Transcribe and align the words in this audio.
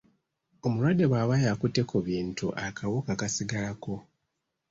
Omulwadde 0.65 1.05
bw’aba 1.07 1.35
yakutte 1.43 1.81
ku 1.89 1.97
bintu 2.07 2.45
akawuka 2.65 3.11
kasigalako. 3.19 3.93